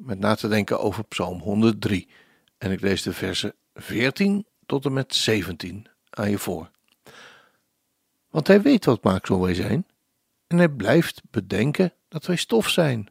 [0.00, 2.08] met na te denken over Psalm 103.
[2.58, 6.70] En ik lees de versen 14 tot en met 17 aan je voor.
[8.30, 9.86] Want hij weet wat maaksel wij zijn,
[10.46, 13.08] en hij blijft bedenken dat wij stof zijn.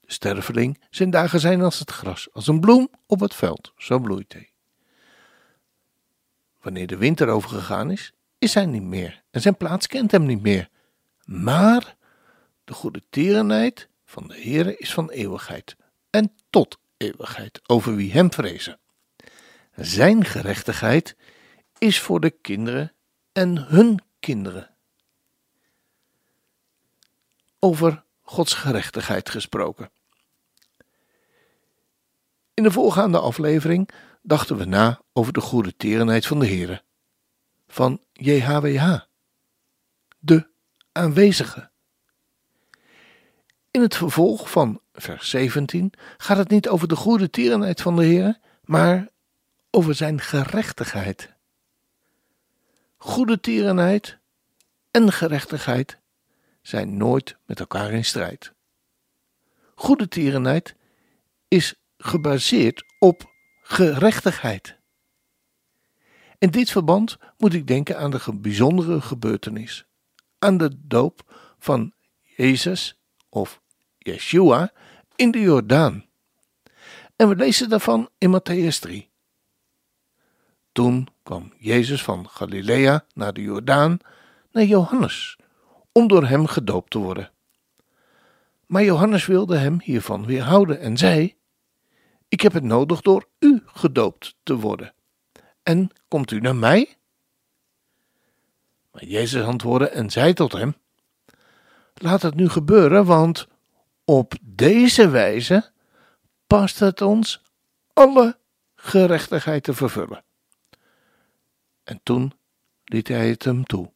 [0.00, 3.98] De sterveling, zijn dagen zijn als het gras, als een bloem op het veld, zo
[3.98, 4.50] bloeit hij.
[6.60, 10.42] Wanneer de winter overgegaan is, is hij niet meer en zijn plaats kent hem niet
[10.42, 10.68] meer.
[11.24, 11.96] Maar
[12.64, 15.76] de goede tierenheid van de Heere is van eeuwigheid
[16.10, 18.80] en tot eeuwigheid over wie hem vrezen.
[19.74, 21.16] Zijn gerechtigheid
[21.78, 22.92] is voor de kinderen
[23.32, 24.74] en hun kinderen.
[27.58, 29.90] Over Gods gerechtigheid gesproken.
[32.54, 33.90] In de voorgaande aflevering
[34.22, 36.82] dachten we na over de goede tierenheid van de Heere,
[37.66, 39.00] van JHWH,
[40.18, 40.50] de
[40.92, 41.70] aanwezige.
[43.70, 48.04] In het vervolg van vers 17 gaat het niet over de goede tierenheid van de
[48.04, 49.08] Heer, maar
[49.70, 51.34] over zijn gerechtigheid.
[52.96, 54.18] Goede tierenheid
[54.90, 55.98] en gerechtigheid
[56.62, 58.52] zijn nooit met elkaar in strijd.
[59.74, 60.74] Goede tierenheid
[61.48, 63.30] is gebaseerd op
[63.62, 64.76] gerechtigheid.
[66.38, 69.86] In dit verband moet ik denken aan de bijzondere gebeurtenis,
[70.38, 71.92] aan de doop van
[72.36, 72.97] Jezus
[73.28, 73.60] of
[73.98, 74.72] Yeshua
[75.16, 76.04] in de Jordaan.
[77.16, 79.10] En we lezen daarvan in Matthäus 3.
[80.72, 83.98] Toen kwam Jezus van Galilea naar de Jordaan,
[84.52, 85.38] naar Johannes,
[85.92, 87.30] om door hem gedoopt te worden.
[88.66, 91.36] Maar Johannes wilde hem hiervan weerhouden en zei:
[92.28, 94.94] Ik heb het nodig door u gedoopt te worden.
[95.62, 96.96] En komt u naar mij?
[98.92, 100.74] Maar Jezus antwoordde en zei tot hem:
[102.00, 103.48] Laat het nu gebeuren, want
[104.04, 105.70] op deze wijze
[106.46, 107.42] past het ons
[107.92, 108.38] alle
[108.74, 110.24] gerechtigheid te vervullen.
[111.84, 112.32] En toen
[112.84, 113.90] liet hij het hem toe.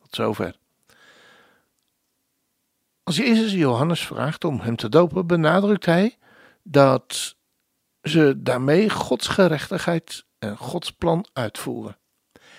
[0.00, 0.56] Tot zover.
[3.02, 6.18] Als Jezus Johannes vraagt om hem te dopen, benadrukt hij
[6.62, 7.36] dat
[8.02, 11.97] ze daarmee Gods gerechtigheid en Gods plan uitvoeren.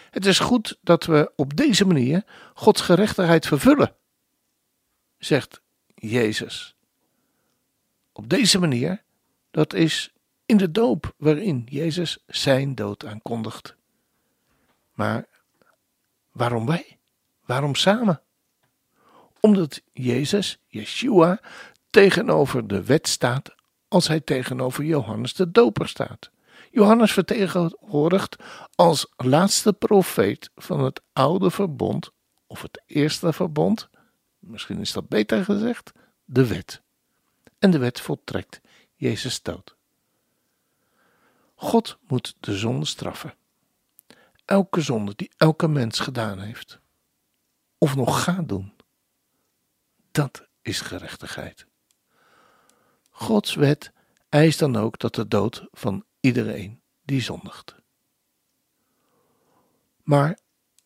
[0.09, 3.95] Het is goed dat we op deze manier Gods gerechtigheid vervullen,
[5.17, 5.61] zegt
[5.95, 6.75] Jezus.
[8.11, 9.03] Op deze manier,
[9.51, 10.13] dat is
[10.45, 13.75] in de doop waarin Jezus zijn dood aankondigt.
[14.93, 15.25] Maar
[16.31, 16.97] waarom wij?
[17.45, 18.21] Waarom samen?
[19.39, 21.39] Omdat Jezus, Yeshua,
[21.89, 23.55] tegenover de wet staat
[23.87, 26.29] als hij tegenover Johannes de Doper staat.
[26.71, 28.35] Johannes vertegenwoordigt
[28.75, 32.11] als laatste profeet van het oude verbond,
[32.47, 33.89] of het eerste verbond,
[34.39, 35.91] misschien is dat beter gezegd,
[36.25, 36.81] de wet.
[37.59, 38.61] En de wet voltrekt
[38.95, 39.75] Jezus dood.
[41.55, 43.33] God moet de zonde straffen.
[44.45, 46.79] Elke zonde die elke mens gedaan heeft,
[47.77, 48.73] of nog gaat doen,
[50.11, 51.65] dat is gerechtigheid.
[53.09, 53.91] Gods wet
[54.29, 57.75] eist dan ook dat de dood van iedereen die zondigt.
[60.03, 60.37] Maar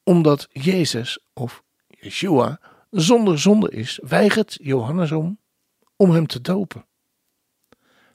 [0.03, 5.38] omdat Jezus of Yeshua zonder zonde is, weigert Johannes om
[5.95, 6.85] om hem te dopen.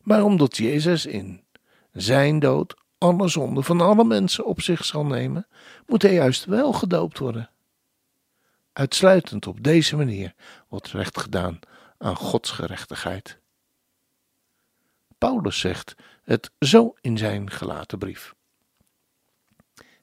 [0.02, 1.44] Maar omdat Jezus in
[1.92, 5.46] zijn dood alle zonden van alle mensen op zich zal nemen,
[5.86, 7.50] moet hij juist wel gedoopt worden.
[8.72, 10.34] Uitsluitend op deze manier
[10.68, 11.58] wordt recht gedaan
[11.98, 13.38] aan Gods gerechtigheid.
[15.18, 15.94] Paulus zegt
[16.24, 18.34] het zo in zijn gelaten brief.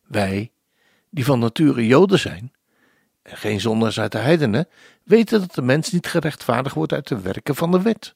[0.03, 0.51] Wij,
[1.09, 2.53] die van nature Joden zijn,
[3.21, 4.67] en geen zondaars uit de heidenen,
[5.03, 8.15] weten dat de mens niet gerechtvaardigd wordt uit de werken van de wet,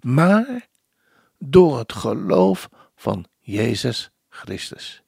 [0.00, 0.68] maar
[1.38, 5.02] door het geloof van Jezus Christus.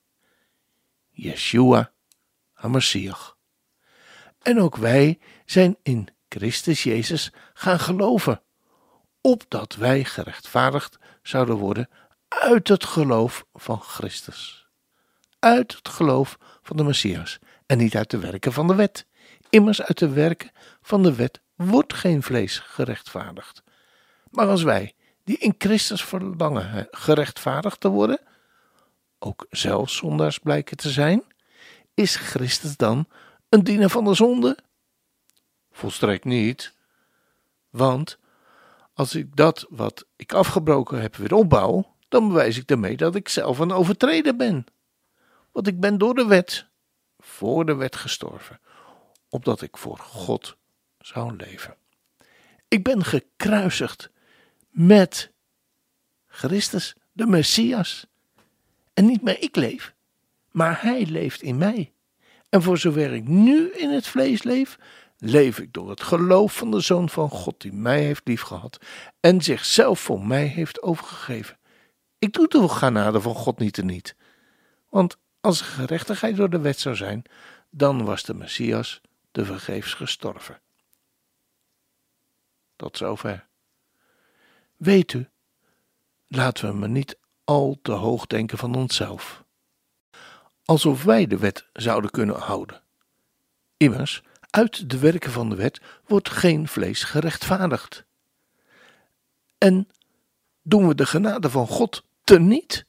[1.11, 1.93] Yeshua
[2.53, 3.37] HaMashiach.
[4.43, 8.43] En ook wij zijn in Christus Jezus gaan geloven,
[9.23, 11.89] opdat wij gerechtvaardigd zouden worden
[12.29, 14.67] uit het geloof van Christus.
[15.39, 19.07] Uit het geloof van de Messias en niet uit de werken van de wet.
[19.51, 20.51] Immers uit de werken
[20.83, 23.63] van de wet wordt geen vlees gerechtvaardigd.
[24.31, 28.21] Maar als wij die in Christus verlangen gerechtvaardigd te worden,
[29.19, 31.23] ook zelf zondaars blijken te zijn,
[31.95, 33.07] is Christus dan
[33.49, 34.59] een dienaar van de zonde?
[35.71, 36.75] Volstrekt niet.
[37.71, 38.19] Want
[39.03, 43.29] als ik dat wat ik afgebroken heb weer opbouw, dan bewijs ik daarmee dat ik
[43.29, 44.65] zelf een overtreder ben.
[45.53, 46.67] Want ik ben door de wet,
[47.19, 48.61] voor de wet gestorven,
[49.29, 50.57] opdat ik voor God
[50.99, 51.77] zou leven.
[52.69, 54.11] Ik ben gekruisigd
[54.71, 55.33] met
[56.27, 58.07] Christus, de Messias.
[58.95, 59.95] En niet meer ik leef,
[60.51, 61.93] maar Hij leeft in mij.
[62.49, 64.79] En voor zover ik nu in het vlees leef,
[65.25, 68.79] leef ik door het geloof van de Zoon van God die mij heeft liefgehad
[69.21, 71.59] en zichzelf voor mij heeft overgegeven.
[72.19, 74.17] Ik doe de genade van God niet en niet.
[74.89, 77.23] Want als er gerechtigheid door de wet zou zijn,
[77.71, 80.61] dan was de Messias de vergeefs gestorven.
[82.77, 83.47] Tot zover.
[84.77, 85.29] Weet u,
[86.29, 89.45] laten we maar niet al te hoog denken van onszelf.
[90.65, 92.83] Alsof wij de wet zouden kunnen houden.
[93.77, 94.23] Immers,
[94.53, 98.05] uit de werken van de wet wordt geen vlees gerechtvaardigd.
[99.59, 99.89] En
[100.63, 102.85] doen we de genade van God teniet?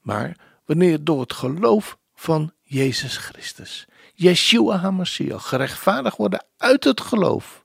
[0.00, 7.64] Maar wanneer door het geloof van Jezus Christus, Yeshua HaMashiach, gerechtvaardigd worden uit het geloof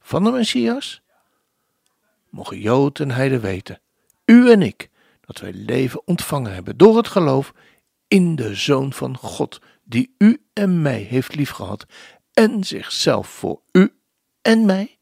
[0.00, 1.02] van de Messias,
[2.30, 3.80] mogen Jood en Heide weten,
[4.24, 4.90] u en ik,
[5.20, 7.52] dat wij leven ontvangen hebben door het geloof
[8.08, 11.86] in de Zoon van God, die u en mij heeft liefgehad
[12.32, 14.00] en zichzelf voor u
[14.42, 14.98] en mij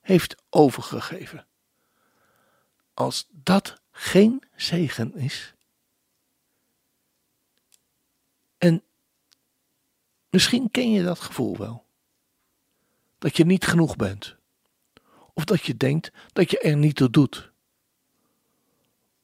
[0.00, 1.46] heeft overgegeven.
[2.94, 5.54] Als dat geen zegen is.
[8.58, 8.82] En
[10.30, 11.86] misschien ken je dat gevoel wel.
[13.18, 14.36] Dat je niet genoeg bent.
[15.32, 17.52] Of dat je denkt dat je er niet toe doet.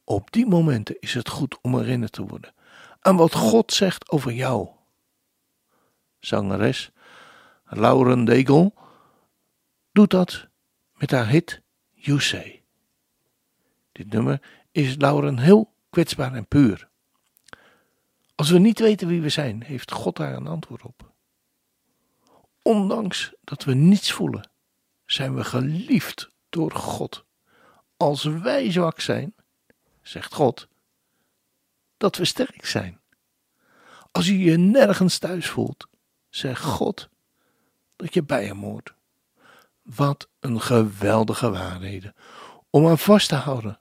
[0.04, 2.54] Op die momenten is het goed om herinnerd te worden
[3.00, 4.68] aan wat God zegt over jou.
[6.20, 6.90] Zangeres
[7.64, 8.74] Lauren Degel
[9.92, 10.48] doet dat
[10.94, 12.62] met haar hit You Say.
[13.92, 16.88] Dit nummer is Lauren heel kwetsbaar en puur.
[18.34, 21.12] Als we niet weten wie we zijn, heeft God daar een antwoord op.
[22.62, 24.50] Ondanks dat we niets voelen,
[25.06, 27.24] zijn we geliefd door God.
[27.96, 29.34] Als wij zwak zijn,
[30.02, 30.68] zegt God,
[31.96, 33.00] dat we sterk zijn.
[34.12, 35.88] Als je je nergens thuis voelt,
[36.30, 37.08] zegt God
[37.96, 38.94] dat je bij hem hoort.
[39.82, 42.14] Wat een geweldige waarheden
[42.70, 43.80] om aan vast te houden,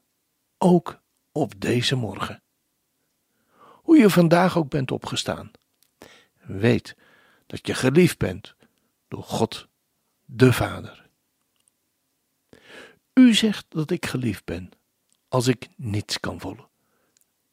[0.58, 1.02] ook
[1.32, 2.44] op deze morgen.
[3.58, 5.52] Hoe je vandaag ook bent opgestaan,
[6.42, 6.96] weet
[7.46, 8.56] dat je geliefd bent
[9.08, 9.68] door God
[10.26, 11.10] de Vader.
[13.14, 14.70] U zegt dat ik geliefd ben
[15.28, 16.68] als ik niets kan voelen.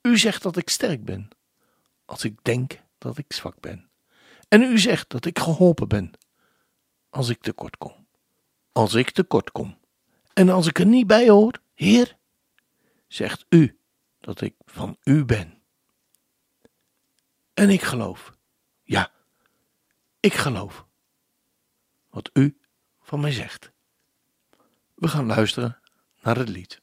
[0.03, 1.29] U zegt dat ik sterk ben
[2.05, 3.89] als ik denk dat ik zwak ben.
[4.49, 6.11] En u zegt dat ik geholpen ben
[7.11, 8.07] als ik tekort kom.
[8.73, 9.79] Als ik tekort kom
[10.33, 12.17] en als ik er niet bij hoor, Heer,
[13.09, 13.79] zegt u
[14.21, 15.63] dat ik van u ben.
[17.55, 18.37] En ik geloof,
[18.83, 19.11] ja,
[20.21, 20.87] ik geloof
[22.09, 22.59] wat u
[23.01, 23.73] van mij zegt.
[24.95, 25.81] We gaan luisteren
[26.23, 26.83] naar het lied.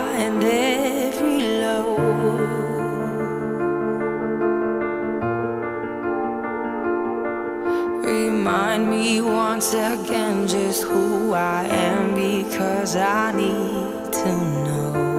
[9.61, 15.10] once again just who I am because I need to know.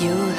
[0.00, 0.33] God.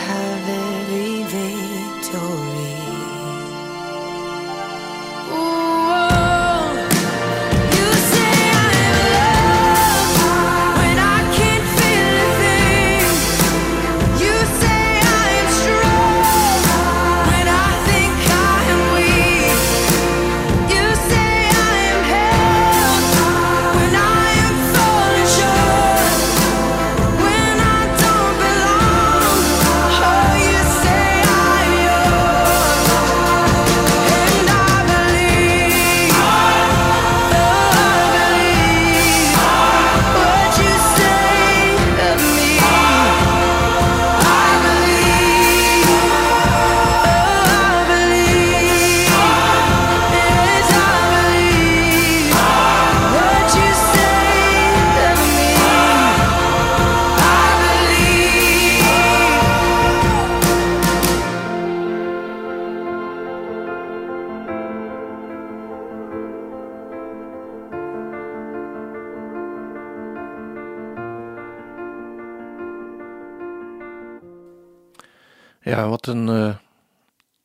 [76.06, 76.56] Wat een eh,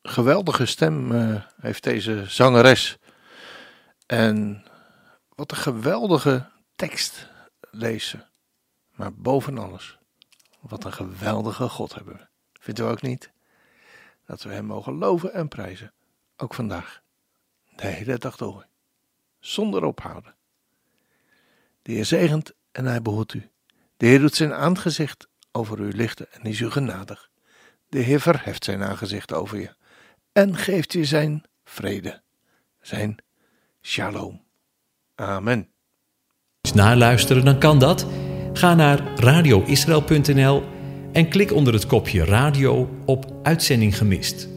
[0.01, 2.97] geweldige stem eh, heeft deze zangeres.
[4.05, 4.65] En
[5.35, 7.29] wat een geweldige tekst
[7.71, 8.29] lezen.
[8.91, 9.97] Maar boven alles,
[10.59, 12.27] wat een geweldige God hebben we.
[12.59, 13.31] Vindt u ook niet?
[14.25, 15.93] Dat we hem mogen loven en prijzen.
[16.37, 17.01] Ook vandaag.
[17.75, 18.65] De hele dag door.
[19.39, 20.35] Zonder ophouden.
[21.81, 23.49] De Heer zegent en hij behoedt u.
[23.97, 27.30] De Heer doet zijn aangezicht over u lichten en is u genadig.
[27.91, 29.75] De Heer verheft zijn aangezicht over je
[30.31, 32.21] en geeft je zijn vrede,
[32.81, 33.15] zijn
[33.81, 34.41] shalom.
[35.15, 35.69] Amen.
[36.73, 38.05] naluisteren, dan kan dat.
[38.53, 40.63] Ga naar radioisrael.nl
[41.11, 44.50] en klik onder het kopje radio op uitzending gemist.